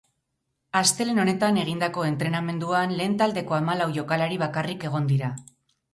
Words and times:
Astelehen 0.79 1.21
honetan 1.23 1.59
egindako 1.65 2.07
entrenamenduan, 2.09 2.97
lehen 3.01 3.15
taldeko 3.23 3.59
hamalau 3.59 3.91
jokalari 3.99 4.41
bakarrik 4.49 4.89
egon 4.91 5.11
dira. 5.13 5.35